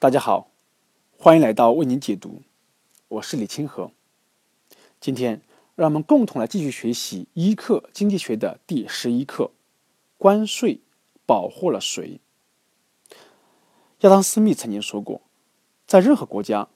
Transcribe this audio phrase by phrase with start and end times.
[0.00, 0.52] 大家好，
[1.18, 2.42] 欢迎来到为您解读，
[3.08, 3.90] 我是李清河。
[5.00, 5.42] 今天
[5.74, 9.50] 让我们共同来继续学习一课经济学的第十一课：
[10.16, 10.82] 关税
[11.26, 12.20] 保护了谁？
[14.02, 15.20] 亚当·斯密曾经说过，
[15.84, 16.68] 在任何国家，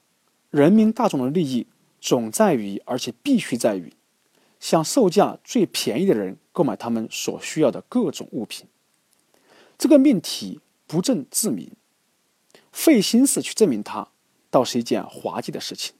[0.49, 1.67] 人民大众的利益
[2.01, 3.93] 总在于，而且必须在于，
[4.59, 8.67] 向售价最便宜的人购买他们所需要的各种物品。
[9.77, 11.71] 这个命题不证自明，
[12.73, 14.09] 费心思去证明它，
[14.49, 15.95] 倒是一件滑稽的事情。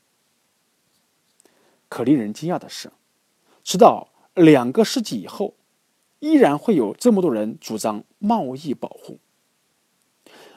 [1.88, 2.92] 可令人惊讶的是，
[3.64, 5.56] 直到两个世纪以后，
[6.20, 9.20] 依然会有这么多人主张贸易保护。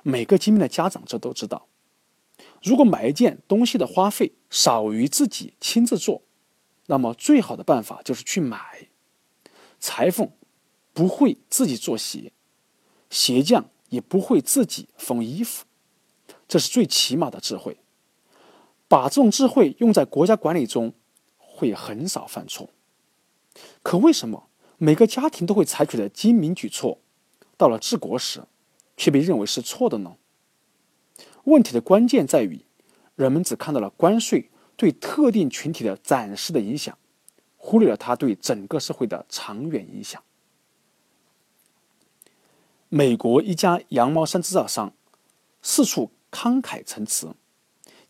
[0.03, 1.69] 每个精明的家长这都知道，
[2.63, 6.23] 如果买一件东西的花费少于自己亲自做，
[6.87, 8.89] 那么最好的办法就是去买。
[9.79, 10.31] 裁缝
[10.95, 12.33] 不会自己做鞋。
[13.11, 15.65] 鞋匠也不会自己缝衣服，
[16.49, 17.79] 这是最起码的智慧。
[18.89, 20.93] 把这种智慧用在国家管理中，
[21.39, 22.71] 会很少犯错。
[23.83, 24.49] 可为什么
[24.79, 26.99] 每个家庭都会采取的精明举措，
[27.57, 28.45] 到了治国时，
[28.97, 30.17] 却被认为是错的呢？
[31.45, 32.65] 问题的关键在于，
[33.15, 36.97] 人们只看到了关税对特定群体的暂时的影响，
[37.57, 40.23] 忽略了它对整个社会的长远影响。
[42.89, 44.93] 美国一家羊毛衫制造商
[45.61, 47.35] 四处慷慨陈词，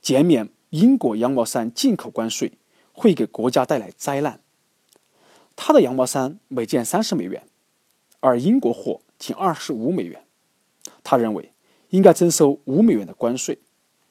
[0.02, 2.58] 减免英国羊毛衫进口关税
[2.92, 4.40] 会给国家带来灾难。
[5.54, 7.46] 他的羊毛衫每件三十美元，
[8.18, 10.26] 而英国货仅二十五美元。
[11.04, 11.52] 他认为
[11.90, 13.60] 应该征收五美元的关税，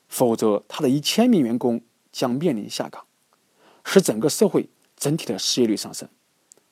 [0.07, 1.81] 否则他的一千名员工
[2.13, 3.05] 将面临下岗，
[3.83, 6.07] 使整个社会整体的失业率上升，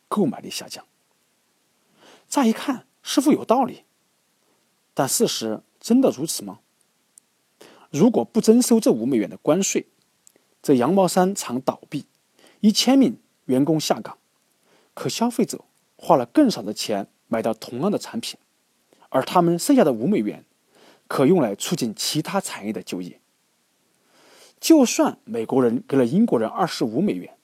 [0.07, 0.85] 购买力下降。
[2.29, 2.87] 乍一看。
[3.05, 3.83] 是否有道理？
[4.93, 6.59] 但事实真的如此吗？
[7.93, 9.85] 如果不征收这五美元的关税，
[10.63, 12.05] 这羊毛衫厂倒闭，
[12.59, 14.17] 一千名员工下岗，
[14.95, 15.63] 可消费者
[15.95, 18.39] 花了更少的钱买到同样的产品，
[19.09, 20.43] 而他们剩下的五美元
[21.07, 23.19] 可用来促进其他产业的就业。
[24.59, 27.35] 就算美国人给了英国人二十五美元，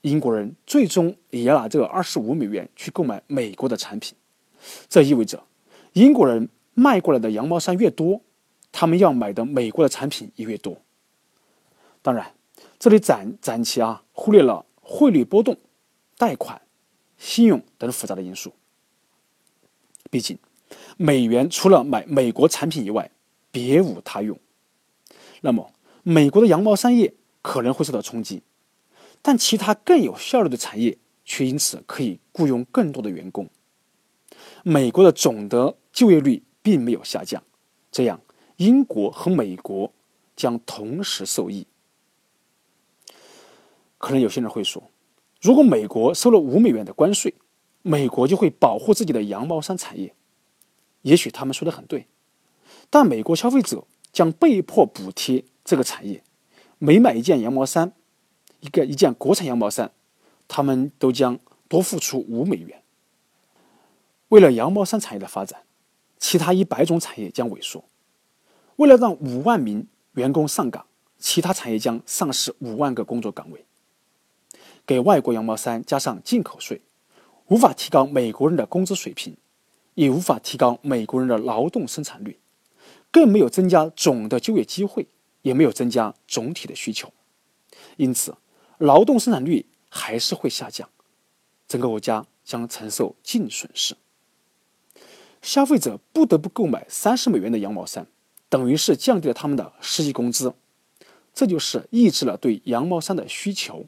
[0.00, 4.16] 英国人最终也要拿这二十五美元去购买美国的产品。
[4.88, 5.44] 这意味着，
[5.92, 8.22] 英国人卖过来的羊毛衫越多，
[8.76, 10.82] 他们要买的美国的产品也越多。
[12.02, 12.34] 当然，
[12.76, 15.56] 这里暂暂且啊忽略了汇率波动、
[16.18, 16.60] 贷款、
[17.16, 18.52] 信用等复杂的因素。
[20.10, 20.36] 毕竟，
[20.96, 23.12] 美元除了买美国产品以外，
[23.52, 24.36] 别无他用。
[25.42, 28.42] 那么，美国的羊毛衫业可能会受到冲击，
[29.22, 33.48] 但其他更有效率的产业却因此可以雇佣更多的员工。
[34.64, 37.40] 美国的总的就业率并没有下降，
[37.92, 38.20] 这样
[38.56, 39.92] 英国和美国
[40.36, 41.66] 将同时受益。
[43.98, 44.90] 可能有些人会说，
[45.40, 47.34] 如果美国收了五美元的关税，
[47.82, 50.14] 美国就会保护自己的羊毛衫产业。
[51.02, 52.06] 也许他们说的很对，
[52.90, 56.22] 但美国消费者将被迫补贴这个产业。
[56.78, 57.92] 每买一件羊毛衫，
[58.60, 59.92] 一个一件国产羊毛衫，
[60.48, 61.38] 他们都将
[61.68, 62.82] 多付出五美元。
[64.28, 65.62] 为了羊毛衫产业的发展，
[66.18, 67.84] 其他一百种产业将萎缩。
[68.76, 70.86] 为了让五万名员工上岗，
[71.18, 73.64] 其他产业将丧失五万个工作岗位。
[74.86, 76.82] 给外国羊毛衫加上进口税，
[77.46, 79.36] 无法提高美国人的工资水平，
[79.94, 82.38] 也无法提高美国人的劳动生产率，
[83.10, 85.06] 更没有增加总的就业机会，
[85.42, 87.12] 也没有增加总体的需求。
[87.96, 88.36] 因此，
[88.78, 90.88] 劳动生产率还是会下降，
[91.66, 93.96] 整个国家将承受净损失。
[95.40, 98.06] 消费者不得不购买三十美元的羊毛衫，
[98.54, 100.54] 等于是降低了他们的实际工资，
[101.34, 103.86] 这就是抑制了对羊毛衫的需求。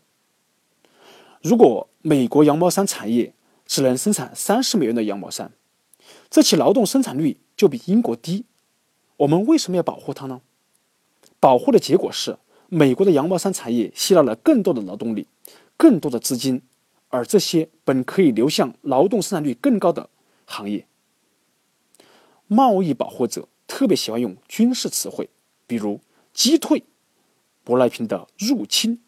[1.40, 3.32] 如果美国羊毛衫产业
[3.64, 5.52] 只能生产三十美元的羊毛衫，
[6.28, 8.44] 这其劳动生产率就比英国低。
[9.18, 10.40] 我们为什么要保护它呢？
[11.38, 12.36] 保护的结果是，
[12.68, 15.28] 美国的羊毛衫产业吸纳了更多的劳动力、
[15.76, 16.60] 更多的资金，
[17.10, 20.10] 而这些本可以流向劳动生产率更高的
[20.44, 20.88] 行业。
[22.48, 25.28] 贸易保护者特别喜欢用军事词汇，
[25.66, 26.00] 比如
[26.32, 26.84] 击退、
[27.64, 29.02] 舶来品的入侵，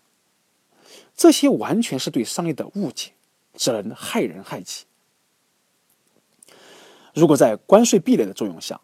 [1.14, 3.12] 这些完全是对商业的误解，
[3.55, 4.84] 只能害人害己。
[7.14, 8.81] 如果在关税壁垒的作用下，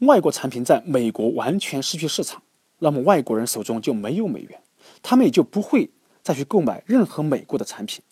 [0.00, 2.42] 外国产品在美国完全失去市场，
[2.78, 4.62] 那么外国人手中就没有美元，
[5.02, 5.90] 他们也就不会
[6.22, 8.02] 再去购买任何美国的产品，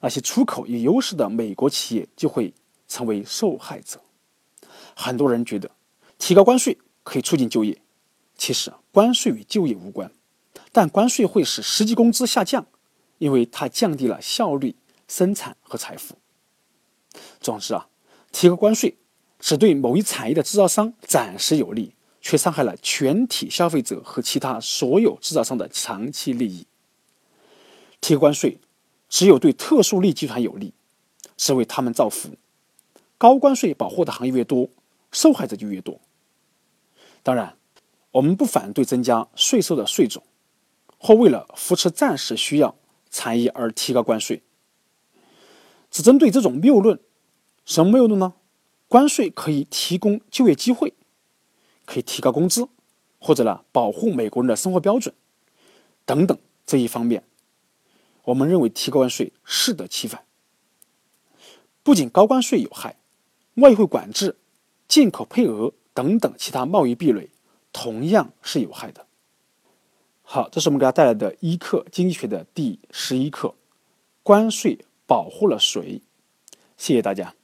[0.00, 2.52] 那些出口有优势的美国企业就会
[2.88, 4.00] 成为受害者。
[4.94, 5.70] 很多人觉得
[6.18, 7.80] 提高关税可以促进就业，
[8.36, 10.10] 其实关税与就业无关，
[10.72, 12.66] 但关税会使实际工资下降，
[13.18, 14.74] 因为它降低了效率、
[15.06, 16.16] 生产和财富。
[17.40, 17.88] 总之啊，
[18.32, 18.96] 提高关税
[19.38, 26.66] 只对某一产业的制造商暂时有利，却伤害了全体消费者和其他所有制造商的长期利益。
[28.00, 28.58] 提高关税
[29.08, 30.74] 只有对特殊利益集团有利，
[31.36, 32.30] 是为他们造福。
[33.16, 34.68] 高关税保护的行业越多，
[35.12, 36.00] 受害者就越多。
[37.26, 37.58] 当然，
[38.12, 40.22] 我们不反对增加税收的税种，
[40.96, 42.76] 或为了扶持暂时需要
[43.10, 44.44] 产业而提高关税。
[45.90, 47.00] 只针对这种谬论，
[47.64, 48.34] 什么谬论呢？
[48.86, 50.94] 关税可以提供就业机会，
[51.84, 52.68] 可以提高工资，
[53.18, 55.12] 或者呢保护美国人的生活标准
[56.04, 57.24] 等等这一方面，
[58.26, 60.24] 我们认为提高关税适得其反。
[61.82, 63.00] 不仅高关税有害。
[63.54, 64.36] 外汇管制、
[64.86, 67.30] 进口配额等等其他贸易壁垒，
[67.72, 69.06] 同样是有害的。
[70.22, 73.54] 好，这是我们给大家带来的一课经济学的第十一课：
[74.22, 76.02] 关税保护了谁？
[76.76, 77.34] 谢谢大家。